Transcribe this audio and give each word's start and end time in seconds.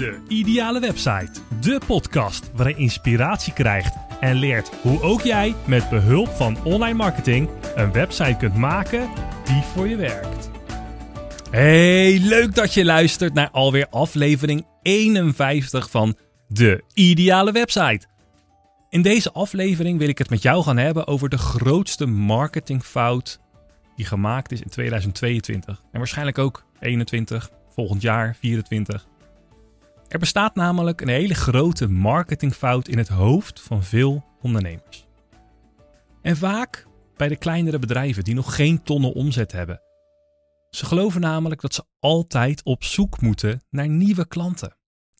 De 0.00 0.18
Ideale 0.28 0.80
Website. 0.80 1.30
De 1.60 1.80
podcast 1.86 2.50
waarin 2.54 2.74
je 2.76 2.82
inspiratie 2.82 3.52
krijgt 3.52 3.94
en 4.20 4.36
leert 4.36 4.70
hoe 4.82 5.02
ook 5.02 5.20
jij 5.20 5.54
met 5.66 5.88
behulp 5.88 6.28
van 6.28 6.64
online 6.64 6.94
marketing 6.94 7.48
een 7.74 7.92
website 7.92 8.36
kunt 8.38 8.54
maken 8.54 9.10
die 9.44 9.62
voor 9.62 9.88
je 9.88 9.96
werkt. 9.96 10.50
Hey, 11.50 12.18
leuk 12.18 12.54
dat 12.54 12.74
je 12.74 12.84
luistert 12.84 13.34
naar 13.34 13.50
alweer 13.50 13.86
aflevering 13.90 14.66
51 14.82 15.90
van 15.90 16.16
De 16.48 16.84
Ideale 16.94 17.52
Website. 17.52 18.06
In 18.88 19.02
deze 19.02 19.32
aflevering 19.32 19.98
wil 19.98 20.08
ik 20.08 20.18
het 20.18 20.30
met 20.30 20.42
jou 20.42 20.62
gaan 20.62 20.78
hebben 20.78 21.06
over 21.06 21.28
de 21.28 21.38
grootste 21.38 22.06
marketingfout 22.06 23.40
die 23.96 24.06
gemaakt 24.06 24.52
is 24.52 24.60
in 24.60 24.68
2022 24.68 25.82
en 25.92 25.98
waarschijnlijk 25.98 26.38
ook 26.38 26.64
21, 26.78 27.50
volgend 27.68 28.02
jaar 28.02 28.36
24. 28.40 29.08
Er 30.10 30.18
bestaat 30.18 30.54
namelijk 30.54 31.00
een 31.00 31.08
hele 31.08 31.34
grote 31.34 31.88
marketingfout 31.88 32.88
in 32.88 32.98
het 32.98 33.08
hoofd 33.08 33.60
van 33.60 33.84
veel 33.84 34.24
ondernemers. 34.40 35.06
En 36.22 36.36
vaak 36.36 36.86
bij 37.16 37.28
de 37.28 37.36
kleinere 37.36 37.78
bedrijven 37.78 38.24
die 38.24 38.34
nog 38.34 38.54
geen 38.54 38.82
tonnen 38.82 39.12
omzet 39.12 39.52
hebben. 39.52 39.80
Ze 40.70 40.86
geloven 40.86 41.20
namelijk 41.20 41.60
dat 41.60 41.74
ze 41.74 41.84
altijd 41.98 42.64
op 42.64 42.84
zoek 42.84 43.20
moeten 43.20 43.62
naar 43.68 43.88
nieuwe 43.88 44.26
klanten. 44.26 44.76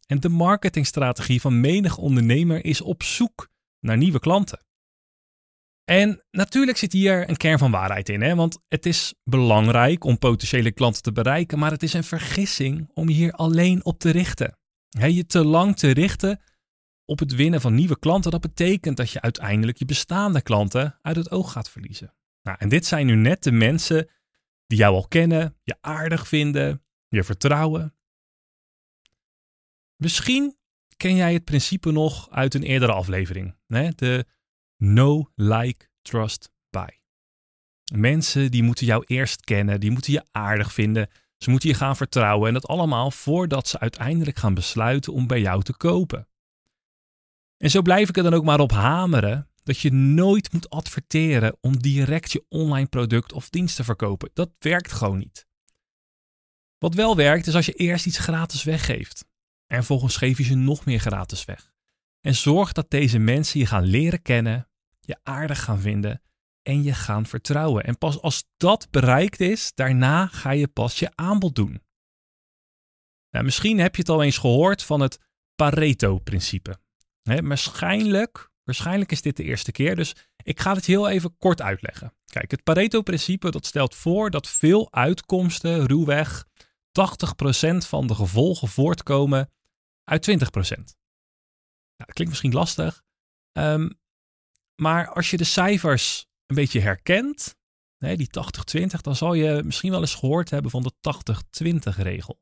En 0.07 0.21
de 0.21 0.29
marketingstrategie 0.29 1.41
van 1.41 1.61
menig 1.61 1.97
ondernemer 1.97 2.65
is 2.65 2.81
op 2.81 3.03
zoek 3.03 3.49
naar 3.81 3.97
nieuwe 3.97 4.21
klanten. 4.21 4.65
En 5.85 6.25
natuurlijk 6.31 6.79
zit 6.79 6.93
hier 6.93 7.29
een 7.29 7.37
kern 7.37 7.59
van 7.59 7.71
waarheid 7.71 8.09
in, 8.09 8.23
hè? 8.23 8.35
want 8.35 8.59
het 8.69 8.87
is 8.87 9.15
belangrijk 9.25 10.05
om 10.05 10.19
potentiële 10.19 10.73
klanten 10.73 11.03
te 11.03 11.13
bereiken, 11.13 11.59
maar 11.59 11.71
het 11.71 11.83
is 11.83 11.93
een 11.93 12.05
vergissing 12.05 12.91
om 12.95 13.09
hier 13.09 13.33
alleen 13.33 13.85
op 13.85 13.99
te 13.99 14.11
richten. 14.11 14.59
Je 14.91 15.27
te 15.27 15.45
lang 15.45 15.77
te 15.77 15.91
richten 15.91 16.41
op 17.05 17.19
het 17.19 17.35
winnen 17.35 17.61
van 17.61 17.75
nieuwe 17.75 17.99
klanten, 17.99 18.31
dat 18.31 18.41
betekent 18.41 18.97
dat 18.97 19.11
je 19.11 19.21
uiteindelijk 19.21 19.79
je 19.79 19.85
bestaande 19.85 20.43
klanten 20.43 20.99
uit 21.03 21.17
het 21.17 21.31
oog 21.31 21.53
gaat 21.53 21.71
verliezen. 21.71 22.15
Nou, 22.43 22.57
en 22.61 22.69
dit 22.69 22.87
zijn 22.87 23.07
nu 23.07 23.15
net 23.15 23.43
de 23.43 23.53
mensen 23.53 24.09
die 24.67 24.79
jou 24.79 24.95
al 24.95 25.09
kennen, 25.09 25.57
je 25.63 25.77
aardig 25.81 26.29
vinden, 26.29 26.85
je 27.09 27.25
vertrouwen. 27.25 27.95
Misschien 29.97 30.57
ken 30.97 31.15
jij 31.15 31.33
het 31.33 31.45
principe 31.45 31.91
nog 31.91 32.31
uit 32.31 32.55
een 32.55 32.63
eerdere 32.63 32.93
aflevering. 32.93 33.57
De 33.67 34.27
no, 34.77 35.31
like, 35.35 35.89
trust, 36.03 36.53
buy. 36.71 37.01
Mensen 37.95 38.51
die 38.51 38.63
moeten 38.63 38.87
jou 38.87 39.05
eerst 39.07 39.45
kennen, 39.45 39.81
die 39.81 39.91
moeten 39.91 40.13
je 40.13 40.25
aardig 40.31 40.73
vinden, 40.73 41.09
ze 41.43 41.51
moeten 41.51 41.69
je 41.69 41.75
gaan 41.75 41.97
vertrouwen 41.97 42.49
en 42.49 42.55
dat 42.55 42.67
allemaal 42.67 43.11
voordat 43.11 43.69
ze 43.69 43.79
uiteindelijk 43.79 44.39
gaan 44.39 44.55
besluiten 44.55 45.13
om 45.13 45.27
bij 45.27 45.41
jou 45.41 45.63
te 45.63 45.77
kopen. 45.77 46.29
En 47.57 47.71
zo 47.71 47.83
blijf 47.83 48.09
ik 48.09 48.17
er 48.17 48.23
dan 48.23 48.35
ook 48.35 48.45
maar 48.45 48.61
op 48.61 48.71
hameren 48.71 49.49
dat 49.63 49.79
je 49.79 49.93
nooit 49.93 50.53
moet 50.53 50.71
adverteren 50.71 51.57
om 51.61 51.79
direct 51.79 52.33
je 52.33 52.45
online 52.49 52.87
product 52.87 53.33
of 53.33 53.51
dienst 53.51 53.77
te 53.77 53.85
verkopen. 53.85 54.31
Dat 54.35 54.51
werkt 54.59 54.93
gewoon 54.93 55.19
niet. 55.19 55.47
Wat 56.79 56.95
wel 56.95 57.17
werkt 57.17 57.47
is 57.47 57.55
als 57.55 57.67
je 57.67 57.73
eerst 57.73 58.07
iets 58.07 58.19
gratis 58.19 58.63
weggeeft. 58.63 59.25
En 59.67 59.77
vervolgens 59.77 60.17
geef 60.17 60.39
je 60.39 60.45
ze 60.45 60.55
nog 60.55 60.85
meer 60.85 61.01
gratis 61.01 61.45
weg. 61.45 61.73
En 62.21 62.35
zorg 62.35 62.73
dat 62.73 62.91
deze 62.91 63.19
mensen 63.19 63.61
je 63.61 63.67
gaan 63.67 63.85
leren 63.85 64.23
kennen, 64.23 64.69
je 65.01 65.19
aardig 65.23 65.65
gaan 65.65 65.81
vinden 65.81 66.23
en 66.63 66.83
je 66.83 66.95
gaan 66.95 67.27
vertrouwen. 67.27 67.85
En 67.85 67.99
pas 67.99 68.21
als 68.21 68.45
dat 68.57 68.91
bereikt 68.91 69.41
is, 69.41 69.75
daarna 69.75 70.27
ga 70.27 70.51
je 70.51 70.69
pas 70.69 70.99
je 70.99 71.11
aanbod 71.15 71.55
doen. 71.55 71.83
Nou, 73.31 73.45
misschien 73.45 73.79
heb 73.79 73.95
je 73.95 74.01
het 74.01 74.11
al 74.11 74.23
eens 74.23 74.39
gehoord 74.39 74.83
van 74.83 75.01
het 75.01 75.19
Pareto-principe. 75.55 76.81
Waarschijnlijk, 77.23 78.51
waarschijnlijk 78.65 79.13
is 79.13 79.23
dit 79.23 79.37
de 79.37 79.45
eerste 79.45 79.73
keer, 79.73 79.97
dus 79.97 80.17
ik 80.43 80.61
ga 80.61 80.75
het 80.75 80.87
heel 80.87 81.09
even 81.09 81.37
kort 81.37 81.63
uitleggen. 81.63 82.15
Kijk, 82.25 82.51
het 82.51 82.63
Pareto-principe 82.63 83.51
dat 83.51 83.67
stelt 83.67 83.95
voor 83.95 84.31
dat 84.31 84.49
veel 84.49 84.93
uitkomsten, 84.93 85.87
ruwweg, 85.87 86.45
80% 86.45 87.77
van 87.77 88.07
de 88.07 88.15
gevolgen 88.15 88.69
voortkomen 88.69 89.53
uit 90.05 90.31
20%. 90.31 90.97
Nou, 91.97 92.13
dat 92.13 92.13
klinkt 92.13 92.33
misschien 92.33 92.53
lastig, 92.53 93.03
um, 93.53 93.99
maar 94.75 95.09
als 95.09 95.31
je 95.31 95.37
de 95.37 95.45
cijfers 95.45 96.27
een 96.51 96.57
beetje 96.57 96.81
herkent, 96.81 97.57
die 97.99 98.29
80-20, 98.79 99.01
dan 99.01 99.17
zal 99.17 99.35
je 99.35 99.63
misschien 99.65 99.91
wel 99.91 100.01
eens 100.01 100.15
gehoord 100.15 100.51
hebben 100.51 100.71
van 100.71 100.83
de 100.83 100.93
80-20 101.95 101.97
regel. 101.97 102.41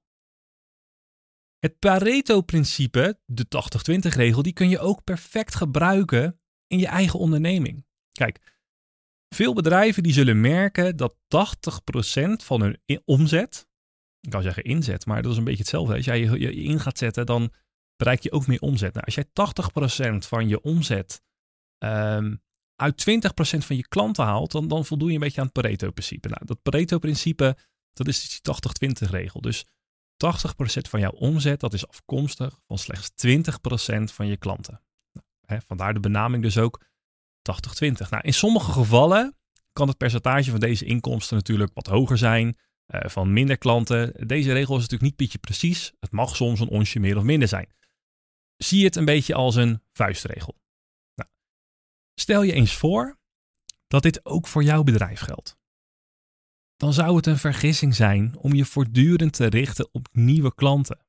Het 1.59 1.79
Pareto-principe, 1.79 3.21
de 3.25 3.47
80-20 3.93 3.99
regel, 3.99 4.43
die 4.43 4.53
kun 4.53 4.69
je 4.69 4.79
ook 4.79 5.05
perfect 5.05 5.55
gebruiken 5.55 6.41
in 6.67 6.79
je 6.79 6.87
eigen 6.87 7.19
onderneming. 7.19 7.87
Kijk, 8.13 8.59
veel 9.35 9.55
bedrijven 9.55 10.03
die 10.03 10.13
zullen 10.13 10.41
merken 10.41 10.97
dat 10.97 11.15
80% 11.15 11.19
van 12.45 12.61
hun 12.61 13.03
omzet, 13.05 13.69
ik 14.21 14.31
kan 14.31 14.43
zeggen 14.43 14.65
inzet, 14.65 15.07
maar 15.07 15.23
dat 15.23 15.33
is 15.33 15.39
een 15.39 15.45
beetje 15.45 15.59
hetzelfde. 15.59 15.95
Als 15.95 16.05
jij 16.05 16.21
je, 16.21 16.55
in 16.55 16.81
gaat 16.81 16.99
zetten, 16.99 17.27
dan 17.27 17.53
bereik 17.97 18.23
je 18.23 18.33
ook 18.33 18.47
meer 18.47 18.61
omzet. 18.61 18.95
Nou, 18.95 19.05
als 19.05 19.15
jij 19.15 19.25
80% 20.15 20.29
van 20.29 20.49
je 20.49 20.61
omzet 20.61 21.23
um, 21.79 22.43
uit 22.81 23.05
20% 23.11 23.59
van 23.59 23.77
je 23.77 23.89
klanten 23.89 24.25
haalt, 24.25 24.53
dan, 24.53 24.69
dan 24.69 24.85
voldoe 24.85 25.09
je 25.09 25.15
een 25.15 25.21
beetje 25.21 25.41
aan 25.41 25.47
het 25.47 25.63
Pareto-principe. 25.63 26.29
Nou, 26.29 26.45
dat 26.45 26.63
Pareto-principe, 26.63 27.57
dat 27.93 28.09
is 28.09 28.41
die 28.41 28.55
80-20 29.07 29.11
regel. 29.11 29.41
Dus 29.41 29.65
80% 29.65 29.69
van 30.89 31.01
jouw 31.01 31.11
omzet, 31.11 31.61
dat 31.61 31.75
is 31.75 31.89
afkomstig 31.89 32.61
van 32.67 32.79
slechts 32.79 33.11
20% 33.27 34.05
van 34.05 34.27
je 34.27 34.37
klanten. 34.37 34.81
Nou, 35.13 35.27
hè, 35.41 35.57
vandaar 35.67 35.95
de 35.95 36.01
benaming 36.01 36.43
dus 36.43 36.59
ook 36.59 36.85
80-20. 37.43 38.11
Nou, 38.11 38.23
in 38.23 38.35
sommige 38.35 38.73
gevallen 38.73 39.37
kan 39.73 39.89
het 39.89 39.97
percentage 39.97 40.51
van 40.51 40.61
deze 40.61 40.85
inkomsten 40.85 41.37
natuurlijk 41.37 41.71
wat 41.75 41.87
hoger 41.87 42.19
zijn, 42.19 42.57
uh, 42.95 43.01
van 43.05 43.33
minder 43.33 43.59
klanten. 43.59 44.27
Deze 44.27 44.53
regel 44.53 44.75
is 44.75 44.83
natuurlijk 44.83 45.11
niet 45.11 45.17
beetje 45.17 45.39
precies. 45.39 45.93
Het 46.01 46.13
mag 46.13 46.37
soms 46.37 46.61
een 46.61 46.69
onsje 46.69 47.01
meer 47.01 47.17
of 47.17 47.23
minder 47.23 47.49
zijn. 47.49 47.69
Zie 48.57 48.85
het 48.85 48.97
een 48.97 49.05
beetje 49.05 49.35
als 49.35 49.55
een 49.55 49.83
vuistregel. 49.93 50.57
Stel 52.21 52.43
je 52.43 52.53
eens 52.53 52.77
voor 52.77 53.19
dat 53.87 54.03
dit 54.03 54.25
ook 54.25 54.47
voor 54.47 54.63
jouw 54.63 54.83
bedrijf 54.83 55.21
geldt. 55.21 55.57
Dan 56.77 56.93
zou 56.93 57.17
het 57.17 57.27
een 57.27 57.39
vergissing 57.39 57.95
zijn 57.95 58.37
om 58.37 58.55
je 58.55 58.65
voortdurend 58.65 59.33
te 59.33 59.47
richten 59.47 59.89
op 59.93 60.09
nieuwe 60.13 60.55
klanten. 60.55 61.07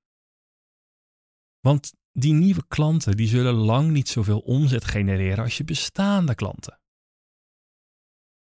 Want 1.59 1.93
die 2.11 2.33
nieuwe 2.33 2.67
klanten 2.67 3.17
die 3.17 3.27
zullen 3.27 3.53
lang 3.53 3.91
niet 3.91 4.09
zoveel 4.09 4.39
omzet 4.39 4.85
genereren 4.85 5.43
als 5.43 5.57
je 5.57 5.63
bestaande 5.63 6.35
klanten. 6.35 6.79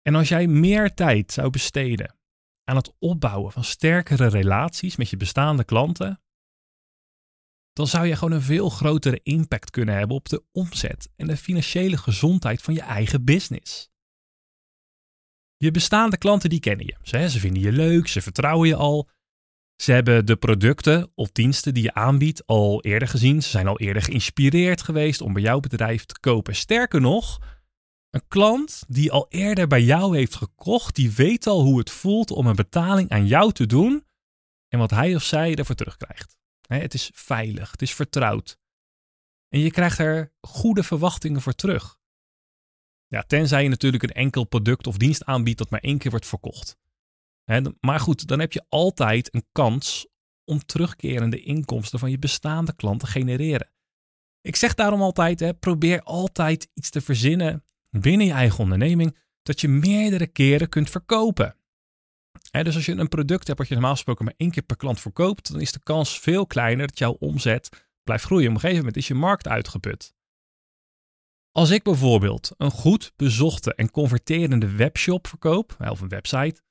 En 0.01 0.15
als 0.15 0.29
jij 0.29 0.47
meer 0.47 0.93
tijd 0.93 1.31
zou 1.31 1.49
besteden 1.49 2.15
aan 2.63 2.75
het 2.75 2.93
opbouwen 2.99 3.51
van 3.51 3.63
sterkere 3.63 4.27
relaties 4.27 4.95
met 4.95 5.09
je 5.09 5.17
bestaande 5.17 5.63
klanten, 5.63 6.21
dan 7.77 7.87
zou 7.87 8.05
je 8.05 8.15
gewoon 8.15 8.33
een 8.33 8.41
veel 8.41 8.69
grotere 8.69 9.19
impact 9.23 9.69
kunnen 9.69 9.95
hebben 9.95 10.15
op 10.15 10.29
de 10.29 10.43
omzet 10.51 11.09
en 11.15 11.27
de 11.27 11.37
financiële 11.37 11.97
gezondheid 11.97 12.61
van 12.61 12.73
je 12.73 12.81
eigen 12.81 13.23
business. 13.23 13.89
Je 15.57 15.71
bestaande 15.71 16.17
klanten 16.17 16.49
die 16.49 16.59
kennen 16.59 16.85
je. 16.85 16.95
Ze, 17.29 17.39
vinden 17.39 17.61
je 17.61 17.71
leuk, 17.71 18.07
ze 18.07 18.21
vertrouwen 18.21 18.67
je 18.67 18.75
al. 18.75 19.09
Ze 19.75 19.91
hebben 19.91 20.25
de 20.25 20.35
producten 20.35 21.11
of 21.15 21.31
diensten 21.31 21.73
die 21.73 21.83
je 21.83 21.93
aanbiedt 21.93 22.45
al 22.45 22.83
eerder 22.83 23.07
gezien. 23.07 23.43
Ze 23.43 23.49
zijn 23.49 23.67
al 23.67 23.79
eerder 23.79 24.01
geïnspireerd 24.01 24.81
geweest 24.81 25.21
om 25.21 25.33
bij 25.33 25.41
jouw 25.41 25.59
bedrijf 25.59 26.05
te 26.05 26.19
kopen. 26.19 26.55
Sterker 26.55 27.01
nog, 27.01 27.39
een 28.09 28.27
klant 28.27 28.83
die 28.87 29.11
al 29.11 29.25
eerder 29.29 29.67
bij 29.67 29.81
jou 29.81 30.17
heeft 30.17 30.35
gekocht, 30.35 30.95
die 30.95 31.11
weet 31.11 31.47
al 31.47 31.61
hoe 31.61 31.79
het 31.79 31.91
voelt 31.91 32.31
om 32.31 32.47
een 32.47 32.55
betaling 32.55 33.09
aan 33.09 33.27
jou 33.27 33.51
te 33.51 33.65
doen 33.65 34.05
en 34.67 34.79
wat 34.79 34.91
hij 34.91 35.15
of 35.15 35.23
zij 35.23 35.55
ervoor 35.55 35.75
terugkrijgt. 35.75 36.36
Het 36.67 36.93
is 36.93 37.11
veilig, 37.13 37.71
het 37.71 37.81
is 37.81 37.93
vertrouwd. 37.93 38.59
En 39.49 39.59
je 39.59 39.71
krijgt 39.71 39.99
er 39.99 40.33
goede 40.41 40.83
verwachtingen 40.83 41.41
voor 41.41 41.53
terug. 41.53 41.99
Ja, 43.07 43.21
tenzij 43.21 43.63
je 43.63 43.69
natuurlijk 43.69 44.03
een 44.03 44.09
enkel 44.09 44.43
product 44.43 44.87
of 44.87 44.97
dienst 44.97 45.25
aanbiedt 45.25 45.57
dat 45.57 45.69
maar 45.69 45.79
één 45.79 45.97
keer 45.97 46.11
wordt 46.11 46.25
verkocht. 46.25 46.77
Maar 47.79 47.99
goed, 47.99 48.27
dan 48.27 48.39
heb 48.39 48.53
je 48.53 48.65
altijd 48.69 49.33
een 49.33 49.47
kans 49.51 50.07
om 50.43 50.65
terugkerende 50.65 51.41
inkomsten 51.41 51.99
van 51.99 52.11
je 52.11 52.19
bestaande 52.19 52.75
klant 52.75 52.99
te 52.99 53.07
genereren. 53.07 53.71
Ik 54.41 54.55
zeg 54.55 54.73
daarom 54.73 55.01
altijd, 55.01 55.59
probeer 55.59 56.01
altijd 56.01 56.69
iets 56.73 56.89
te 56.89 57.01
verzinnen 57.01 57.63
binnen 57.89 58.27
je 58.27 58.33
eigen 58.33 58.59
onderneming 58.59 59.17
dat 59.41 59.61
je 59.61 59.67
meerdere 59.67 60.27
keren 60.27 60.69
kunt 60.69 60.89
verkopen 60.89 61.56
dus 62.51 62.75
als 62.75 62.85
je 62.85 62.95
een 62.95 63.07
product 63.07 63.47
hebt 63.47 63.59
wat 63.59 63.67
je 63.67 63.73
normaal 63.73 63.93
gesproken 63.93 64.25
maar 64.25 64.33
één 64.37 64.51
keer 64.51 64.63
per 64.63 64.77
klant 64.77 64.99
verkoopt, 64.99 65.51
dan 65.51 65.61
is 65.61 65.71
de 65.71 65.79
kans 65.83 66.19
veel 66.19 66.45
kleiner 66.45 66.87
dat 66.87 66.97
jouw 66.97 67.15
omzet 67.19 67.87
blijft 68.03 68.23
groeien. 68.23 68.47
Op 68.47 68.53
een 68.53 68.59
gegeven 68.59 68.79
moment 68.79 68.97
is 68.97 69.07
je 69.07 69.13
markt 69.13 69.47
uitgeput. 69.47 70.15
Als 71.51 71.69
ik 71.69 71.83
bijvoorbeeld 71.83 72.51
een 72.57 72.71
goed 72.71 73.13
bezochte 73.15 73.75
en 73.75 73.91
converterende 73.91 74.75
webshop 74.75 75.27
verkoop, 75.27 75.75
of 75.79 76.01
een 76.01 76.07
website, 76.07 76.61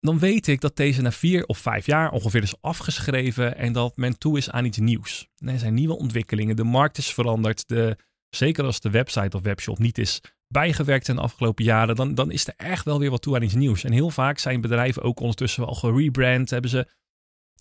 dan 0.00 0.18
weet 0.18 0.46
ik 0.46 0.60
dat 0.60 0.76
deze 0.76 1.02
na 1.02 1.12
vier 1.12 1.44
of 1.44 1.58
vijf 1.58 1.86
jaar 1.86 2.10
ongeveer 2.10 2.42
is 2.42 2.60
afgeschreven 2.60 3.56
en 3.56 3.72
dat 3.72 3.96
men 3.96 4.18
toe 4.18 4.36
is 4.36 4.50
aan 4.50 4.64
iets 4.64 4.78
nieuws. 4.78 5.28
Er 5.36 5.58
zijn 5.58 5.74
nieuwe 5.74 5.96
ontwikkelingen, 5.96 6.56
de 6.56 6.64
markt 6.64 6.98
is 6.98 7.14
veranderd. 7.14 7.68
De, 7.68 7.96
zeker 8.28 8.64
als 8.64 8.80
de 8.80 8.90
website 8.90 9.36
of 9.36 9.42
webshop 9.42 9.78
niet 9.78 9.98
is 9.98 10.20
bijgewerkt 10.52 11.08
in 11.08 11.14
de 11.14 11.20
afgelopen 11.20 11.64
jaren, 11.64 11.96
dan, 11.96 12.14
dan 12.14 12.30
is 12.30 12.46
er 12.46 12.54
echt 12.56 12.84
wel 12.84 12.98
weer 12.98 13.10
wat 13.10 13.22
toe 13.22 13.34
aan 13.34 13.48
nieuws. 13.54 13.84
En 13.84 13.92
heel 13.92 14.10
vaak 14.10 14.38
zijn 14.38 14.60
bedrijven 14.60 15.02
ook 15.02 15.20
ondertussen 15.20 15.64
wel 15.64 15.74
gerebrand, 15.74 16.50
hebben 16.50 16.70
ze 16.70 16.88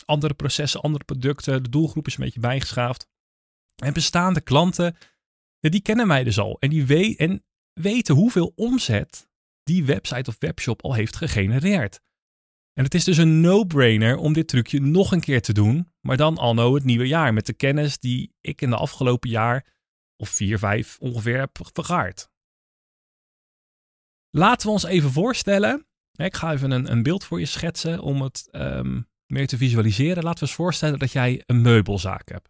andere 0.06 0.34
processen, 0.34 0.82
andere 0.82 1.04
producten, 1.04 1.64
de 1.64 1.70
doelgroep 1.70 2.08
is 2.08 2.18
een 2.18 2.24
beetje 2.24 2.40
bijgeschaafd. 2.40 3.08
En 3.76 3.94
bestaande 3.94 4.42
klanten, 4.42 4.98
die 5.60 5.82
kennen 5.82 6.08
mij 6.08 6.24
dus 6.24 6.40
al 6.40 6.58
en 6.60 6.70
die 6.70 7.18
en 7.18 7.44
weten 7.74 8.16
hoeveel 8.16 8.52
omzet 8.56 9.28
die 9.64 9.86
website 9.86 10.30
of 10.30 10.36
webshop 10.40 10.84
al 10.84 10.94
heeft 10.94 11.16
gegenereerd. 11.16 12.02
En 12.74 12.84
het 12.84 12.94
is 12.94 13.04
dus 13.04 13.18
een 13.18 13.42
no-brainer 13.42 14.18
om 14.18 14.34
dit 14.34 14.48
trucje 14.48 14.82
nog 14.82 15.12
een 15.12 15.20
keer 15.20 15.42
te 15.42 15.54
doen, 15.54 15.92
maar 16.02 16.18
dan 16.18 16.38
anno 16.38 16.74
het 16.74 16.84
nieuwe 16.84 17.08
jaar 17.08 17.34
met 17.34 17.46
de 17.46 17.54
kennis 17.54 18.00
die 18.00 18.34
ik 18.42 18.62
in 18.62 18.70
de 18.70 18.76
afgelopen 18.76 19.30
jaar 19.30 19.66
of 20.18 20.30
vier, 20.30 20.60
vijf 20.60 20.98
ongeveer 21.00 21.40
heb 21.40 21.60
vergaard. 21.62 22.29
Laten 24.30 24.68
we 24.68 24.74
ons 24.74 24.84
even 24.84 25.12
voorstellen. 25.12 25.88
Ik 26.12 26.36
ga 26.36 26.54
even 26.54 26.72
een, 26.72 26.92
een 26.92 27.04
beeld 27.04 27.24
voor 27.24 27.40
je 27.40 27.46
schetsen 27.46 28.02
om 28.02 28.22
het 28.22 28.48
um, 28.52 29.08
meer 29.26 29.48
te 29.48 29.58
visualiseren. 29.58 30.24
Laten 30.24 30.40
we 30.40 30.46
eens 30.46 30.56
voorstellen 30.56 31.00
dat 31.00 31.12
jij 31.12 31.44
een 31.46 31.62
meubelzaak 31.62 32.30
hebt. 32.30 32.50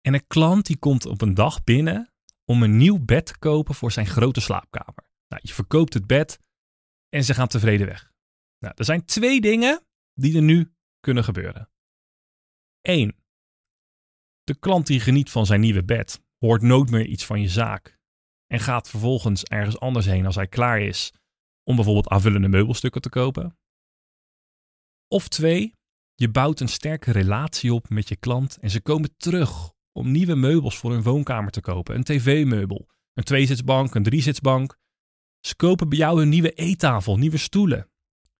En 0.00 0.14
een 0.14 0.26
klant 0.26 0.66
die 0.66 0.78
komt 0.78 1.06
op 1.06 1.20
een 1.20 1.34
dag 1.34 1.64
binnen 1.64 2.12
om 2.44 2.62
een 2.62 2.76
nieuw 2.76 3.04
bed 3.04 3.26
te 3.26 3.38
kopen 3.38 3.74
voor 3.74 3.92
zijn 3.92 4.06
grote 4.06 4.40
slaapkamer. 4.40 5.10
Nou, 5.28 5.42
je 5.44 5.54
verkoopt 5.54 5.94
het 5.94 6.06
bed 6.06 6.38
en 7.08 7.24
ze 7.24 7.34
gaan 7.34 7.48
tevreden 7.48 7.86
weg. 7.86 8.12
Nou, 8.58 8.74
er 8.76 8.84
zijn 8.84 9.04
twee 9.04 9.40
dingen 9.40 9.86
die 10.14 10.36
er 10.36 10.42
nu 10.42 10.74
kunnen 11.00 11.24
gebeuren. 11.24 11.70
Eén, 12.80 13.16
de 14.44 14.54
klant 14.58 14.86
die 14.86 15.00
geniet 15.00 15.30
van 15.30 15.46
zijn 15.46 15.60
nieuwe 15.60 15.84
bed 15.84 16.22
hoort 16.38 16.62
nooit 16.62 16.90
meer 16.90 17.06
iets 17.06 17.24
van 17.24 17.40
je 17.40 17.48
zaak 17.48 17.95
en 18.46 18.60
gaat 18.60 18.88
vervolgens 18.88 19.44
ergens 19.44 19.78
anders 19.80 20.06
heen 20.06 20.26
als 20.26 20.34
hij 20.34 20.46
klaar 20.46 20.80
is 20.80 21.12
om 21.62 21.76
bijvoorbeeld 21.76 22.08
aanvullende 22.08 22.48
meubelstukken 22.48 23.00
te 23.00 23.08
kopen. 23.08 23.58
Of 25.08 25.28
twee, 25.28 25.74
je 26.14 26.30
bouwt 26.30 26.60
een 26.60 26.68
sterke 26.68 27.12
relatie 27.12 27.74
op 27.74 27.88
met 27.88 28.08
je 28.08 28.16
klant 28.16 28.58
en 28.60 28.70
ze 28.70 28.80
komen 28.80 29.16
terug 29.16 29.72
om 29.92 30.10
nieuwe 30.10 30.34
meubels 30.34 30.78
voor 30.78 30.92
hun 30.92 31.02
woonkamer 31.02 31.50
te 31.50 31.60
kopen. 31.60 31.94
Een 31.94 32.04
tv-meubel, 32.04 32.88
een 33.14 33.24
tweezitsbank, 33.24 33.94
een 33.94 34.02
driezitsbank. 34.02 34.76
Ze 35.40 35.56
kopen 35.56 35.88
bij 35.88 35.98
jou 35.98 36.22
een 36.22 36.28
nieuwe 36.28 36.52
eettafel, 36.52 37.16
nieuwe 37.16 37.36
stoelen. 37.36 37.90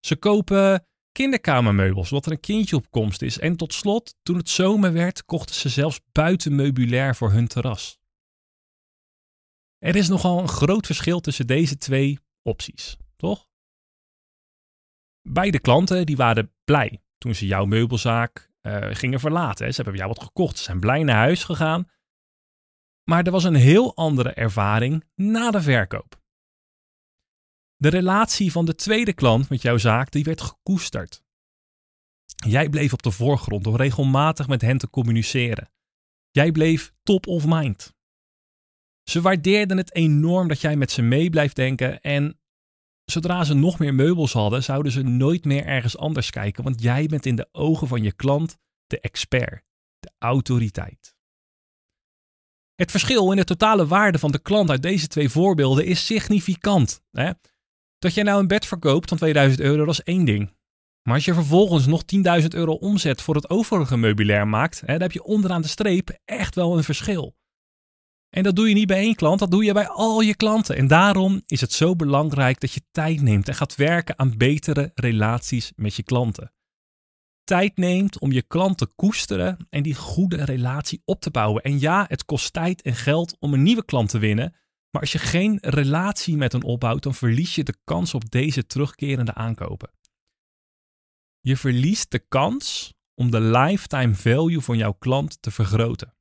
Ze 0.00 0.16
kopen 0.16 0.86
kinderkamermeubels, 1.12 2.10
wat 2.10 2.26
er 2.26 2.32
een 2.32 2.40
kindje 2.40 2.76
op 2.76 2.90
komst 2.90 3.22
is. 3.22 3.38
En 3.38 3.56
tot 3.56 3.72
slot, 3.72 4.14
toen 4.22 4.36
het 4.36 4.48
zomer 4.48 4.92
werd, 4.92 5.24
kochten 5.24 5.54
ze 5.54 5.68
zelfs 5.68 6.00
buitenmeubilair 6.12 7.16
voor 7.16 7.30
hun 7.30 7.46
terras. 7.46 7.98
Er 9.86 9.96
is 9.96 10.08
nogal 10.08 10.38
een 10.38 10.48
groot 10.48 10.86
verschil 10.86 11.20
tussen 11.20 11.46
deze 11.46 11.76
twee 11.78 12.18
opties, 12.42 12.96
toch? 13.16 13.48
Beide 15.28 15.58
klanten 15.58 16.06
die 16.06 16.16
waren 16.16 16.54
blij 16.64 17.02
toen 17.18 17.34
ze 17.34 17.46
jouw 17.46 17.64
meubelzaak 17.64 18.50
uh, 18.62 18.86
gingen 18.90 19.20
verlaten. 19.20 19.74
Ze 19.74 19.82
hebben 19.82 19.96
jou 19.96 20.08
wat 20.08 20.22
gekocht, 20.22 20.56
ze 20.56 20.62
zijn 20.62 20.80
blij 20.80 21.02
naar 21.02 21.16
huis 21.16 21.44
gegaan. 21.44 21.90
Maar 23.04 23.24
er 23.24 23.30
was 23.30 23.44
een 23.44 23.54
heel 23.54 23.96
andere 23.96 24.32
ervaring 24.32 25.04
na 25.14 25.50
de 25.50 25.62
verkoop. 25.62 26.22
De 27.76 27.88
relatie 27.88 28.52
van 28.52 28.64
de 28.64 28.74
tweede 28.74 29.12
klant 29.12 29.48
met 29.48 29.62
jouw 29.62 29.78
zaak 29.78 30.10
die 30.10 30.24
werd 30.24 30.40
gekoesterd. 30.40 31.24
Jij 32.46 32.68
bleef 32.68 32.92
op 32.92 33.02
de 33.02 33.10
voorgrond 33.10 33.64
door 33.64 33.76
regelmatig 33.76 34.48
met 34.48 34.60
hen 34.60 34.78
te 34.78 34.90
communiceren. 34.90 35.70
Jij 36.30 36.52
bleef 36.52 36.92
top 37.02 37.26
of 37.26 37.46
mind. 37.46 37.95
Ze 39.10 39.20
waardeerden 39.20 39.76
het 39.76 39.94
enorm 39.94 40.48
dat 40.48 40.60
jij 40.60 40.76
met 40.76 40.90
ze 40.90 41.02
mee 41.02 41.30
blijft 41.30 41.56
denken 41.56 42.00
en 42.00 42.38
zodra 43.04 43.44
ze 43.44 43.54
nog 43.54 43.78
meer 43.78 43.94
meubels 43.94 44.32
hadden, 44.32 44.62
zouden 44.62 44.92
ze 44.92 45.02
nooit 45.02 45.44
meer 45.44 45.64
ergens 45.64 45.96
anders 45.96 46.30
kijken, 46.30 46.64
want 46.64 46.82
jij 46.82 47.06
bent 47.06 47.26
in 47.26 47.36
de 47.36 47.48
ogen 47.52 47.88
van 47.88 48.02
je 48.02 48.12
klant 48.12 48.58
de 48.86 49.00
expert, 49.00 49.64
de 49.98 50.10
autoriteit. 50.18 51.14
Het 52.74 52.90
verschil 52.90 53.30
in 53.30 53.36
de 53.36 53.44
totale 53.44 53.86
waarde 53.86 54.18
van 54.18 54.30
de 54.30 54.38
klant 54.38 54.70
uit 54.70 54.82
deze 54.82 55.06
twee 55.06 55.28
voorbeelden 55.28 55.84
is 55.84 56.06
significant. 56.06 57.02
Hè? 57.10 57.30
Dat 57.98 58.14
jij 58.14 58.24
nou 58.24 58.40
een 58.40 58.48
bed 58.48 58.66
verkoopt 58.66 59.08
van 59.08 59.18
2000 59.18 59.60
euro, 59.60 59.84
dat 59.84 59.94
is 59.94 60.02
één 60.02 60.24
ding. 60.24 60.54
Maar 61.02 61.14
als 61.14 61.24
je 61.24 61.34
vervolgens 61.34 61.86
nog 61.86 62.02
10.000 62.40 62.46
euro 62.48 62.72
omzet 62.72 63.22
voor 63.22 63.34
het 63.34 63.50
overige 63.50 63.96
meubilair 63.96 64.48
maakt, 64.48 64.80
hè, 64.80 64.86
dan 64.86 65.00
heb 65.00 65.12
je 65.12 65.24
onderaan 65.24 65.62
de 65.62 65.68
streep 65.68 66.18
echt 66.24 66.54
wel 66.54 66.76
een 66.76 66.84
verschil. 66.84 67.36
En 68.36 68.42
dat 68.42 68.56
doe 68.56 68.68
je 68.68 68.74
niet 68.74 68.86
bij 68.86 68.98
één 68.98 69.14
klant, 69.14 69.38
dat 69.38 69.50
doe 69.50 69.64
je 69.64 69.72
bij 69.72 69.88
al 69.88 70.20
je 70.20 70.34
klanten. 70.34 70.76
En 70.76 70.86
daarom 70.86 71.42
is 71.46 71.60
het 71.60 71.72
zo 71.72 71.96
belangrijk 71.96 72.60
dat 72.60 72.72
je 72.72 72.82
tijd 72.90 73.20
neemt 73.20 73.48
en 73.48 73.54
gaat 73.54 73.74
werken 73.74 74.18
aan 74.18 74.36
betere 74.36 74.90
relaties 74.94 75.72
met 75.76 75.94
je 75.94 76.02
klanten. 76.02 76.52
Tijd 77.44 77.76
neemt 77.76 78.18
om 78.18 78.32
je 78.32 78.42
klant 78.42 78.78
te 78.78 78.86
koesteren 78.86 79.66
en 79.70 79.82
die 79.82 79.94
goede 79.94 80.44
relatie 80.44 81.02
op 81.04 81.20
te 81.20 81.30
bouwen. 81.30 81.62
En 81.62 81.80
ja, 81.80 82.04
het 82.08 82.24
kost 82.24 82.52
tijd 82.52 82.82
en 82.82 82.94
geld 82.94 83.36
om 83.38 83.52
een 83.52 83.62
nieuwe 83.62 83.84
klant 83.84 84.08
te 84.08 84.18
winnen. 84.18 84.54
Maar 84.90 85.00
als 85.00 85.12
je 85.12 85.18
geen 85.18 85.58
relatie 85.60 86.36
met 86.36 86.52
een 86.52 86.64
opbouwt, 86.64 87.02
dan 87.02 87.14
verlies 87.14 87.54
je 87.54 87.64
de 87.64 87.76
kans 87.84 88.14
op 88.14 88.30
deze 88.30 88.66
terugkerende 88.66 89.34
aankopen. 89.34 89.90
Je 91.40 91.56
verliest 91.56 92.10
de 92.10 92.18
kans 92.28 92.94
om 93.14 93.30
de 93.30 93.40
lifetime 93.40 94.14
value 94.14 94.60
van 94.60 94.76
jouw 94.76 94.92
klant 94.92 95.42
te 95.42 95.50
vergroten. 95.50 96.15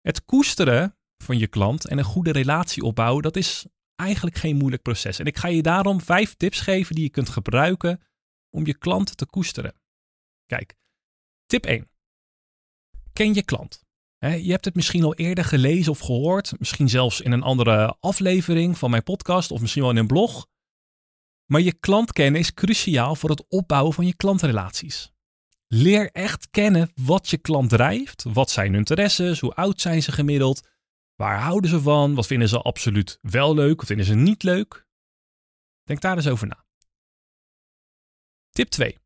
Het 0.00 0.24
koesteren 0.24 0.96
van 1.16 1.38
je 1.38 1.46
klant 1.46 1.86
en 1.86 1.98
een 1.98 2.04
goede 2.04 2.32
relatie 2.32 2.82
opbouwen, 2.82 3.22
dat 3.22 3.36
is 3.36 3.66
eigenlijk 3.94 4.36
geen 4.36 4.56
moeilijk 4.56 4.82
proces. 4.82 5.18
En 5.18 5.26
ik 5.26 5.36
ga 5.36 5.48
je 5.48 5.62
daarom 5.62 6.00
vijf 6.00 6.34
tips 6.34 6.60
geven 6.60 6.94
die 6.94 7.04
je 7.04 7.10
kunt 7.10 7.28
gebruiken 7.28 8.02
om 8.50 8.66
je 8.66 8.78
klant 8.78 9.16
te 9.16 9.26
koesteren. 9.26 9.74
Kijk, 10.46 10.76
tip 11.46 11.64
1. 11.64 11.90
Ken 13.12 13.34
je 13.34 13.42
klant. 13.42 13.84
Je 14.18 14.50
hebt 14.50 14.64
het 14.64 14.74
misschien 14.74 15.04
al 15.04 15.14
eerder 15.14 15.44
gelezen 15.44 15.92
of 15.92 15.98
gehoord, 15.98 16.58
misschien 16.58 16.88
zelfs 16.88 17.20
in 17.20 17.32
een 17.32 17.42
andere 17.42 17.96
aflevering 18.00 18.78
van 18.78 18.90
mijn 18.90 19.02
podcast 19.02 19.50
of 19.50 19.60
misschien 19.60 19.82
wel 19.82 19.90
in 19.90 19.96
een 19.96 20.06
blog. 20.06 20.46
Maar 21.46 21.60
je 21.60 21.72
klant 21.72 22.12
kennen 22.12 22.40
is 22.40 22.54
cruciaal 22.54 23.14
voor 23.14 23.30
het 23.30 23.48
opbouwen 23.48 23.92
van 23.92 24.06
je 24.06 24.14
klantrelaties. 24.14 25.12
Leer 25.72 26.10
echt 26.10 26.50
kennen 26.50 26.90
wat 26.94 27.28
je 27.28 27.38
klant 27.38 27.68
drijft, 27.68 28.22
wat 28.22 28.50
zijn 28.50 28.66
hun 28.66 28.76
interesses, 28.78 29.40
hoe 29.40 29.54
oud 29.54 29.80
zijn 29.80 30.02
ze 30.02 30.12
gemiddeld, 30.12 30.68
waar 31.14 31.40
houden 31.40 31.70
ze 31.70 31.80
van, 31.80 32.14
wat 32.14 32.26
vinden 32.26 32.48
ze 32.48 32.60
absoluut 32.60 33.18
wel 33.22 33.54
leuk, 33.54 33.76
wat 33.76 33.86
vinden 33.86 34.06
ze 34.06 34.14
niet 34.14 34.42
leuk. 34.42 34.86
Denk 35.82 36.00
daar 36.00 36.16
eens 36.16 36.28
over 36.28 36.46
na. 36.46 36.64
Tip 38.50 38.68
2. 38.68 38.98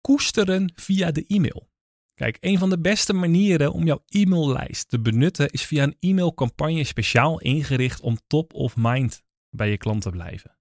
Koesteren 0.00 0.72
via 0.74 1.10
de 1.10 1.26
e-mail. 1.26 1.70
Kijk, 2.14 2.36
een 2.40 2.58
van 2.58 2.70
de 2.70 2.80
beste 2.80 3.12
manieren 3.12 3.72
om 3.72 3.84
jouw 3.84 4.02
e-maillijst 4.06 4.88
te 4.88 5.00
benutten 5.00 5.50
is 5.50 5.64
via 5.64 5.82
een 5.82 5.96
e-mailcampagne 6.00 6.84
speciaal 6.84 7.40
ingericht 7.40 8.00
om 8.00 8.18
top 8.26 8.54
of 8.54 8.76
mind 8.76 9.22
bij 9.50 9.70
je 9.70 9.76
klant 9.76 10.02
te 10.02 10.10
blijven. 10.10 10.57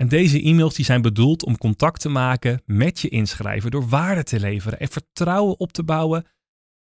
En 0.00 0.08
deze 0.08 0.42
e-mails 0.42 0.74
die 0.74 0.84
zijn 0.84 1.02
bedoeld 1.02 1.44
om 1.44 1.58
contact 1.58 2.00
te 2.00 2.08
maken 2.08 2.62
met 2.66 3.00
je 3.00 3.08
inschrijver 3.08 3.70
door 3.70 3.88
waarde 3.88 4.22
te 4.22 4.40
leveren 4.40 4.80
en 4.80 4.88
vertrouwen 4.88 5.58
op 5.58 5.72
te 5.72 5.82
bouwen. 5.82 6.26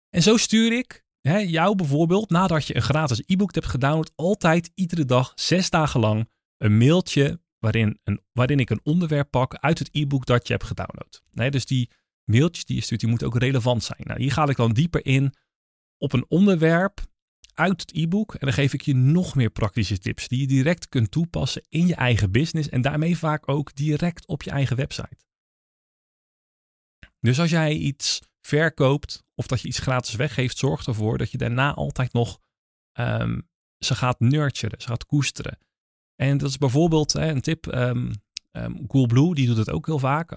En 0.09 0.21
zo 0.21 0.37
stuur 0.37 0.77
ik 0.77 1.05
hè, 1.21 1.37
jou 1.37 1.75
bijvoorbeeld, 1.75 2.29
nadat 2.29 2.67
je 2.67 2.75
een 2.75 2.81
gratis 2.81 3.23
e-book 3.25 3.53
hebt 3.53 3.65
gedownload, 3.65 4.11
altijd 4.15 4.71
iedere 4.75 5.05
dag, 5.05 5.31
zes 5.35 5.69
dagen 5.69 5.99
lang, 5.99 6.29
een 6.57 6.77
mailtje 6.77 7.39
waarin, 7.59 7.99
een, 8.03 8.21
waarin 8.31 8.59
ik 8.59 8.69
een 8.69 8.81
onderwerp 8.83 9.29
pak 9.29 9.55
uit 9.55 9.79
het 9.79 9.89
e-book 9.91 10.25
dat 10.25 10.47
je 10.47 10.53
hebt 10.53 10.65
gedownload. 10.65 11.23
Dus 11.31 11.65
die 11.65 11.89
mailtjes 12.23 12.65
die 12.65 12.75
je 12.75 12.81
stuurt, 12.81 12.99
die 12.99 13.09
moeten 13.09 13.27
ook 13.27 13.37
relevant 13.37 13.83
zijn. 13.83 14.01
Nou, 14.03 14.21
hier 14.21 14.31
ga 14.31 14.47
ik 14.47 14.57
dan 14.57 14.73
dieper 14.73 15.05
in 15.05 15.33
op 15.97 16.13
een 16.13 16.25
onderwerp 16.27 17.01
uit 17.55 17.81
het 17.81 17.91
e-book. 17.95 18.33
En 18.33 18.39
dan 18.39 18.53
geef 18.53 18.73
ik 18.73 18.81
je 18.81 18.95
nog 18.95 19.35
meer 19.35 19.49
praktische 19.49 19.97
tips 19.97 20.27
die 20.27 20.39
je 20.39 20.47
direct 20.47 20.89
kunt 20.89 21.11
toepassen 21.11 21.65
in 21.69 21.87
je 21.87 21.95
eigen 21.95 22.31
business 22.31 22.69
en 22.69 22.81
daarmee 22.81 23.17
vaak 23.17 23.49
ook 23.49 23.75
direct 23.75 24.27
op 24.27 24.43
je 24.43 24.49
eigen 24.49 24.75
website. 24.75 25.25
Dus 27.19 27.39
als 27.39 27.49
jij 27.49 27.73
iets 27.73 28.21
verkoopt 28.41 29.23
of 29.35 29.47
dat 29.47 29.61
je 29.61 29.67
iets 29.67 29.79
gratis 29.79 30.15
weggeeft, 30.15 30.57
zorg 30.57 30.87
ervoor 30.87 31.17
dat 31.17 31.31
je 31.31 31.37
daarna 31.37 31.73
altijd 31.73 32.13
nog 32.13 32.39
um, 32.99 33.47
ze 33.77 33.95
gaat 33.95 34.19
nurturen, 34.19 34.81
ze 34.81 34.87
gaat 34.87 35.05
koesteren. 35.05 35.57
En 36.15 36.37
dat 36.37 36.49
is 36.49 36.57
bijvoorbeeld 36.57 37.13
hè, 37.13 37.27
een 37.29 37.41
tip. 37.41 37.65
Um, 37.65 38.11
um, 38.51 38.87
Coolblue, 38.87 39.35
die 39.35 39.47
doet 39.47 39.57
het 39.57 39.69
ook 39.69 39.85
heel 39.85 39.99
vaak. 39.99 40.31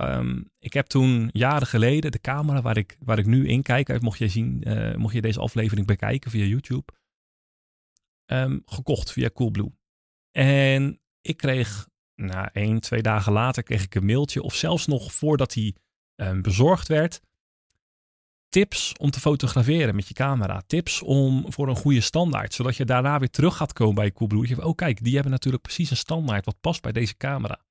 ik 0.58 0.72
heb 0.72 0.87
toen 0.87 1.30
jaren 1.32 1.66
geleden 1.66 2.10
de 2.10 2.20
camera 2.20 2.62
waar 2.62 2.76
ik, 2.76 2.96
waar 3.04 3.18
ik 3.18 3.26
nu 3.26 3.48
in 3.48 3.62
kijk, 3.62 4.00
mocht 4.00 4.18
je, 4.18 4.28
zien, 4.28 4.62
uh, 4.68 4.94
mocht 4.94 5.14
je 5.14 5.20
deze 5.20 5.40
aflevering 5.40 5.87
bekijken 5.87 6.30
via 6.30 6.44
YouTube, 6.44 6.92
gekocht 8.64 9.12
via 9.12 9.30
Coolblue. 9.30 9.73
En 10.30 11.00
Ik 11.20 11.37
kreeg, 11.37 11.88
na 12.14 12.52
één, 12.52 12.80
twee 12.80 13.02
dagen 13.02 13.32
later, 13.32 13.62
kreeg 13.62 13.82
ik 13.82 13.94
een 13.94 14.06
mailtje. 14.06 14.42
Of 14.42 14.54
zelfs 14.54 14.87
nog 14.87 15.12
voordat 15.12 15.54
hij 15.54 15.75
ehm, 16.14 16.40
bezorgd 16.40 16.88
werd. 16.88 17.20
Tips 18.49 18.92
om 18.99 19.11
te 19.11 19.20
fotograferen 19.20 19.94
met 19.94 20.08
je 20.08 20.14
camera. 20.14 20.62
Tips 20.66 21.02
om 21.02 21.52
voor 21.52 21.68
een 21.68 21.76
goede 21.76 22.00
standaard. 22.00 22.54
Zodat 22.54 22.76
je 22.76 22.85
daarna 22.85 23.18
weer 23.18 23.30
terug 23.30 23.56
gaat 23.56 23.73
komen 23.73 23.94
bij 23.94 24.12
Coolblue. 24.12 24.64
Oh 24.64 24.75
kijk, 24.75 25.04
die 25.04 25.14
hebben 25.14 25.32
natuurlijk 25.32 25.62
precies 25.62 25.90
een 25.90 25.97
standaard 25.97 26.44
wat 26.44 26.61
past 26.61 26.82
bij 26.82 26.92
deze 26.92 27.16
camera. 27.16 27.64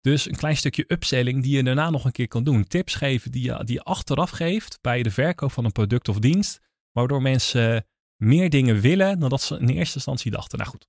Dus 0.00 0.28
een 0.28 0.36
klein 0.36 0.56
stukje 0.56 0.84
upselling 0.88 1.42
die 1.42 1.56
je 1.56 1.62
daarna 1.62 1.90
nog 1.90 2.04
een 2.04 2.12
keer 2.12 2.28
kan 2.28 2.44
doen. 2.44 2.64
Tips 2.64 2.94
geven 2.94 3.30
die 3.30 3.42
je, 3.42 3.64
die 3.64 3.74
je 3.74 3.82
achteraf 3.82 4.30
geeft 4.30 4.78
bij 4.80 5.02
de 5.02 5.10
verkoop 5.10 5.52
van 5.52 5.64
een 5.64 5.72
product 5.72 6.08
of 6.08 6.18
dienst. 6.18 6.60
Waardoor 6.92 7.22
mensen 7.22 7.86
meer 8.16 8.50
dingen 8.50 8.80
willen 8.80 9.18
dan 9.18 9.28
dat 9.28 9.42
ze 9.42 9.58
in 9.58 9.68
eerste 9.68 9.94
instantie 9.94 10.30
dachten. 10.30 10.58
Nou 10.58 10.70
goed. 10.70 10.88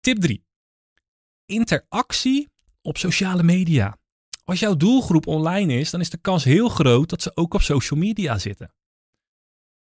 Tip 0.00 0.20
3. 0.20 0.44
Interactie 1.46 2.48
op 2.82 2.98
sociale 2.98 3.42
media. 3.42 3.98
Als 4.44 4.60
jouw 4.60 4.76
doelgroep 4.76 5.26
online 5.26 5.72
is, 5.72 5.90
dan 5.90 6.00
is 6.00 6.10
de 6.10 6.18
kans 6.18 6.44
heel 6.44 6.68
groot 6.68 7.08
dat 7.08 7.22
ze 7.22 7.36
ook 7.36 7.54
op 7.54 7.62
social 7.62 8.00
media 8.00 8.38
zitten. 8.38 8.72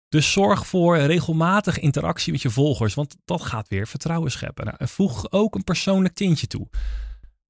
Dus 0.09 0.33
zorg 0.33 0.67
voor 0.67 0.99
regelmatig 0.99 1.79
interactie 1.79 2.33
met 2.33 2.43
je 2.43 2.51
volgers, 2.51 2.95
want 2.95 3.17
dat 3.25 3.43
gaat 3.43 3.69
weer 3.69 3.87
vertrouwen 3.87 4.31
scheppen. 4.31 4.65
Nou, 4.65 4.77
voeg 4.81 5.31
ook 5.33 5.55
een 5.55 5.65
persoonlijk 5.65 6.15
tintje 6.15 6.47
toe. 6.47 6.69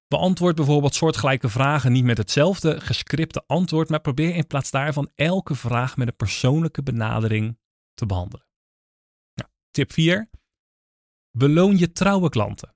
Beantwoord 0.09 0.57
bijvoorbeeld 0.57 0.95
soortgelijke 0.95 1.49
vragen 1.49 1.93
niet 1.93 2.05
met 2.05 2.19
hetzelfde 2.19 2.81
gescripte 2.81 3.43
antwoord, 3.47 3.89
maar 3.89 4.01
probeer 4.01 4.35
in 4.35 4.47
plaats 4.47 4.71
daarvan 4.71 5.11
elke 5.15 5.55
vraag 5.55 5.97
met 5.97 6.09
een 6.09 6.17
persoonlijke 6.17 6.83
benadering 6.83 7.59
te 7.95 8.07
behandelen. 8.07 8.50
Tip 9.71 9.93
4. 9.93 10.31
Beloon 11.31 11.79
je 11.79 11.93
trouwe 11.93 12.29
klanten. 12.29 12.75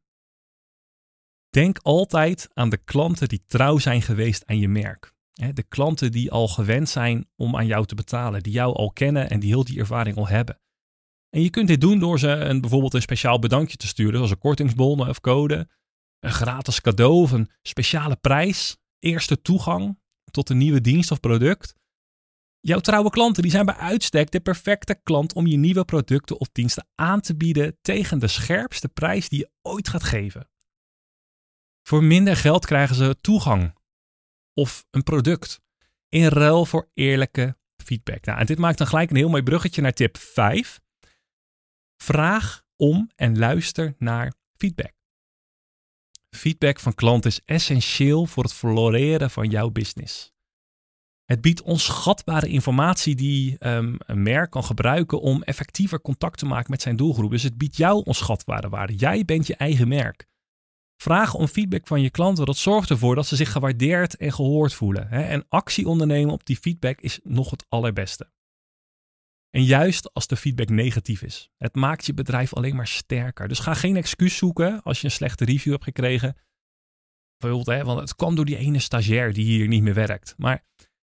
Denk 1.50 1.78
altijd 1.78 2.48
aan 2.52 2.68
de 2.68 2.76
klanten 2.76 3.28
die 3.28 3.44
trouw 3.46 3.78
zijn 3.78 4.02
geweest 4.02 4.46
aan 4.46 4.58
je 4.58 4.68
merk. 4.68 5.12
De 5.52 5.62
klanten 5.62 6.12
die 6.12 6.30
al 6.30 6.48
gewend 6.48 6.88
zijn 6.88 7.28
om 7.36 7.56
aan 7.56 7.66
jou 7.66 7.86
te 7.86 7.94
betalen, 7.94 8.42
die 8.42 8.52
jou 8.52 8.74
al 8.74 8.92
kennen 8.92 9.30
en 9.30 9.40
die 9.40 9.48
heel 9.48 9.64
die 9.64 9.78
ervaring 9.78 10.16
al 10.16 10.28
hebben. 10.28 10.60
En 11.30 11.42
je 11.42 11.50
kunt 11.50 11.68
dit 11.68 11.80
doen 11.80 11.98
door 11.98 12.18
ze 12.18 12.28
een, 12.28 12.60
bijvoorbeeld 12.60 12.94
een 12.94 13.02
speciaal 13.02 13.38
bedankje 13.38 13.76
te 13.76 13.86
sturen, 13.86 14.14
zoals 14.14 14.30
een 14.30 14.38
kortingsbon 14.38 15.08
of 15.08 15.20
code, 15.20 15.68
een 16.20 16.32
gratis 16.32 16.80
cadeau 16.80 17.22
of 17.22 17.32
een 17.32 17.50
speciale 17.62 18.16
prijs, 18.16 18.76
eerste 18.98 19.42
toegang 19.42 19.98
tot 20.30 20.50
een 20.50 20.58
nieuwe 20.58 20.80
dienst 20.80 21.10
of 21.10 21.20
product. 21.20 21.74
Jouw 22.66 22.80
trouwe 22.80 23.10
klanten 23.10 23.42
die 23.42 23.50
zijn 23.50 23.66
bij 23.66 23.74
uitstek 23.74 24.30
de 24.30 24.40
perfecte 24.40 25.00
klant 25.02 25.34
om 25.34 25.46
je 25.46 25.56
nieuwe 25.56 25.84
producten 25.84 26.40
of 26.40 26.48
diensten 26.52 26.86
aan 26.94 27.20
te 27.20 27.36
bieden 27.36 27.78
tegen 27.82 28.18
de 28.18 28.26
scherpste 28.26 28.88
prijs 28.88 29.28
die 29.28 29.38
je 29.38 29.50
ooit 29.62 29.88
gaat 29.88 30.02
geven. 30.02 30.50
Voor 31.82 32.04
minder 32.04 32.36
geld 32.36 32.66
krijgen 32.66 32.96
ze 32.96 33.16
toegang 33.20 33.74
of 34.54 34.84
een 34.90 35.02
product 35.02 35.60
in 36.08 36.26
ruil 36.26 36.66
voor 36.66 36.90
eerlijke 36.94 37.56
feedback. 37.84 38.24
Nou, 38.24 38.38
en 38.38 38.46
dit 38.46 38.58
maakt 38.58 38.78
dan 38.78 38.86
gelijk 38.86 39.10
een 39.10 39.16
heel 39.16 39.28
mooi 39.28 39.42
bruggetje 39.42 39.82
naar 39.82 39.92
tip 39.92 40.16
5. 40.16 40.80
Vraag 41.96 42.62
om 42.76 43.10
en 43.16 43.38
luister 43.38 43.94
naar 43.98 44.34
feedback. 44.56 44.92
Feedback 46.30 46.80
van 46.80 46.94
klanten 46.94 47.30
is 47.30 47.40
essentieel 47.44 48.26
voor 48.26 48.42
het 48.42 48.54
floreren 48.54 49.30
van 49.30 49.48
jouw 49.48 49.70
business. 49.70 50.33
Het 51.24 51.40
biedt 51.40 51.62
onschatbare 51.62 52.48
informatie 52.48 53.14
die 53.14 53.56
um, 53.66 53.96
een 53.98 54.22
merk 54.22 54.50
kan 54.50 54.64
gebruiken 54.64 55.20
om 55.20 55.42
effectiever 55.42 56.00
contact 56.00 56.38
te 56.38 56.46
maken 56.46 56.70
met 56.70 56.82
zijn 56.82 56.96
doelgroep. 56.96 57.30
Dus 57.30 57.42
het 57.42 57.58
biedt 57.58 57.76
jou 57.76 58.02
onschatbare 58.04 58.68
waarde. 58.68 58.94
Jij 58.94 59.24
bent 59.24 59.46
je 59.46 59.56
eigen 59.56 59.88
merk. 59.88 60.26
Vragen 60.96 61.38
om 61.38 61.46
feedback 61.46 61.86
van 61.86 62.00
je 62.00 62.10
klanten, 62.10 62.46
dat 62.46 62.56
zorgt 62.56 62.90
ervoor 62.90 63.14
dat 63.14 63.26
ze 63.26 63.36
zich 63.36 63.52
gewaardeerd 63.52 64.16
en 64.16 64.32
gehoord 64.32 64.74
voelen. 64.74 65.08
Hè? 65.08 65.22
En 65.22 65.44
actie 65.48 65.86
ondernemen 65.86 66.32
op 66.32 66.46
die 66.46 66.56
feedback 66.56 67.00
is 67.00 67.20
nog 67.22 67.50
het 67.50 67.64
allerbeste. 67.68 68.32
En 69.50 69.64
juist 69.64 70.12
als 70.12 70.26
de 70.26 70.36
feedback 70.36 70.68
negatief 70.68 71.22
is. 71.22 71.50
Het 71.56 71.74
maakt 71.74 72.06
je 72.06 72.14
bedrijf 72.14 72.54
alleen 72.54 72.76
maar 72.76 72.86
sterker. 72.86 73.48
Dus 73.48 73.58
ga 73.58 73.74
geen 73.74 73.96
excuus 73.96 74.36
zoeken 74.36 74.82
als 74.82 75.00
je 75.00 75.04
een 75.04 75.12
slechte 75.12 75.44
review 75.44 75.72
hebt 75.72 75.84
gekregen. 75.84 76.36
Bijvoorbeeld, 77.36 77.76
hè, 77.76 77.84
want 77.84 78.00
het 78.00 78.14
kwam 78.14 78.34
door 78.34 78.44
die 78.44 78.56
ene 78.56 78.78
stagiair 78.78 79.32
die 79.32 79.44
hier 79.44 79.68
niet 79.68 79.82
meer 79.82 79.94
werkt. 79.94 80.34
Maar 80.36 80.64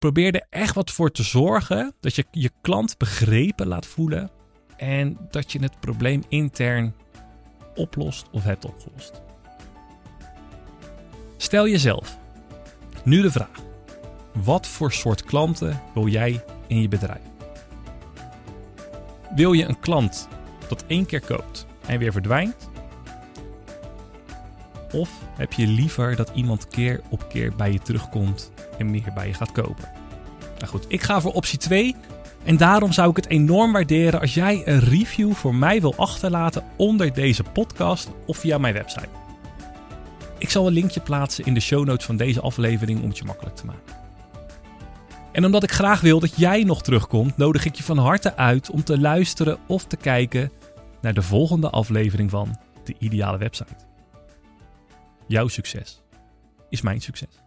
probeer 0.06 0.36
er 0.36 0.48
echt 0.50 0.76
wat 0.76 0.92
voor 0.92 1.12
te 1.12 1.24
zorgen 1.24 1.94
dat 2.00 2.16
je 2.16 2.26
je 2.32 2.52
klant 2.62 2.98
begrepen 2.98 3.68
laat 3.68 3.86
voelen. 3.86 4.30
En 4.78 5.18
dat 5.30 5.52
je 5.52 5.60
het 5.60 5.80
probleem 5.80 6.24
intern 6.30 6.96
oplost 7.76 8.26
of 8.32 8.44
hebt 8.44 8.66
opgelost. 8.66 9.22
Stel 11.38 11.68
jezelf 11.68 12.18
nu 13.04 13.22
de 13.22 13.32
vraag: 13.32 13.62
wat 14.34 14.68
voor 14.68 14.92
soort 14.92 15.24
klanten 15.24 15.82
wil 15.94 16.08
jij 16.08 16.44
in 16.68 16.82
je 16.82 16.88
bedrijf? 16.88 17.24
Wil 19.36 19.54
je 19.54 19.66
een 19.66 19.80
klant 19.80 20.28
dat 20.68 20.84
één 20.88 21.06
keer 21.06 21.22
koopt 21.22 21.66
en 21.86 22.00
weer 22.00 22.12
verdwijnt? 22.12 22.70
Of 24.92 25.10
heb 25.38 25.54
je 25.54 25.68
liever 25.68 26.16
dat 26.16 26.32
iemand 26.34 26.68
keer 26.68 27.02
op 27.10 27.30
keer 27.30 27.56
bij 27.56 27.72
je 27.72 27.80
terugkomt 27.80 28.52
en 28.78 28.92
meer 28.92 29.12
bij 29.14 29.28
je 29.28 29.34
gaat 29.34 29.52
kopen? 29.52 29.90
Nou 30.58 30.68
goed, 30.68 30.86
ik 30.88 31.04
ga 31.04 31.22
voor 31.22 31.34
optie 31.34 31.58
2. 31.60 31.96
En 32.44 32.58
daarom 32.58 32.92
zou 32.92 33.10
ik 33.10 33.16
het 33.16 33.28
enorm 33.28 33.72
waarderen 33.72 34.20
als 34.20 34.34
jij 34.34 34.62
een 34.66 34.80
review 34.80 35.34
voor 35.34 35.56
mij 35.56 35.82
wil 35.82 35.96
achterlaten 35.96 36.64
onder 36.76 37.14
deze 37.14 37.44
podcast 37.44 38.10
of 38.26 38.38
via 38.38 38.58
mijn 38.58 38.74
website. 38.74 39.08
Ik 40.38 40.50
zal 40.50 40.68
een 40.68 40.74
linkje 40.74 41.00
plaatsen 41.00 41.46
in 41.46 41.54
de 41.54 41.60
show 41.60 41.86
notes 41.86 42.06
van 42.06 42.18
deze 42.18 42.42
aflevering 42.42 43.02
om 43.02 43.08
het 43.08 43.18
je 43.18 43.26
makkelijk 43.26 43.56
te 43.56 43.66
maken. 43.66 43.96
En 45.32 45.46
omdat 45.46 45.64
ik 45.64 45.72
graag 45.72 46.02
wil 46.02 46.20
dat 46.20 46.38
jij 46.38 46.64
nog 46.64 46.84
terugkomt, 46.84 47.38
nodig 47.38 47.66
ik 47.66 47.76
je 47.76 47.84
van 47.84 47.98
harte 47.98 48.36
uit 48.36 48.70
om 48.70 48.84
te 48.84 49.00
luisteren 49.00 49.58
of 49.68 49.86
te 49.86 49.98
kijken 49.98 50.52
naar 51.02 51.14
de 51.14 51.22
volgende 51.22 51.70
aflevering 51.70 52.30
van 52.30 52.58
De 52.84 52.96
Ideale 53.00 53.38
Website. 53.38 53.76
Jouw 55.28 55.48
succes 55.48 56.02
is 56.70 56.82
mijn 56.82 57.02
succes. 57.02 57.45